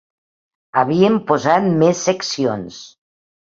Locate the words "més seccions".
1.83-2.83